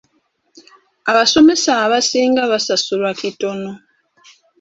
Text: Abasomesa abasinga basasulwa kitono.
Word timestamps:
Abasomesa 1.09 1.71
abasinga 1.85 2.41
basasulwa 2.51 3.11
kitono. 3.19 3.71